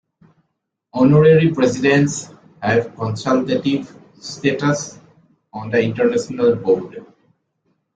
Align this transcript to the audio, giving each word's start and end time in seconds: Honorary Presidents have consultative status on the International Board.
Honorary 0.93 1.53
Presidents 1.53 2.33
have 2.63 2.95
consultative 2.95 3.95
status 4.19 4.97
on 5.53 5.69
the 5.69 5.79
International 5.83 6.55
Board. 6.55 7.05